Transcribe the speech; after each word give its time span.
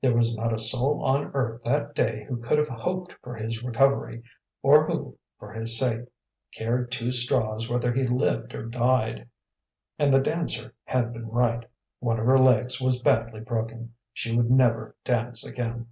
There 0.00 0.12
was 0.16 0.36
not 0.36 0.52
a 0.52 0.58
soul 0.58 1.04
on 1.04 1.26
earth 1.34 1.62
that 1.62 1.94
day 1.94 2.24
who 2.28 2.38
could 2.38 2.58
have 2.58 2.66
hoped 2.66 3.14
for 3.22 3.36
his 3.36 3.62
recovery, 3.62 4.24
or 4.60 4.84
who 4.88 5.16
for 5.38 5.52
his 5.52 5.78
sake 5.78 6.00
cared 6.52 6.90
two 6.90 7.12
straws 7.12 7.68
whether 7.70 7.92
he 7.92 8.04
lived 8.04 8.56
or 8.56 8.66
died. 8.66 9.28
And 9.96 10.12
the 10.12 10.18
dancer 10.20 10.74
had 10.82 11.12
been 11.12 11.28
right; 11.28 11.64
one 12.00 12.18
of 12.18 12.26
her 12.26 12.40
legs 12.40 12.80
was 12.80 13.00
badly 13.00 13.38
broken: 13.40 13.94
she 14.12 14.36
would 14.36 14.50
never 14.50 14.96
dance 15.04 15.46
again. 15.46 15.86